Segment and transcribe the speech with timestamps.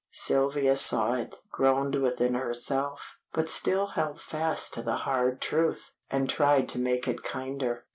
[0.09, 6.27] Sylvia saw it, groaned within herself, but still held fast to the hard truth, and
[6.27, 7.85] tried to make it kinder.